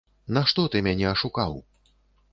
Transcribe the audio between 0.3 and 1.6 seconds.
Нашто ты мяне ашукаў?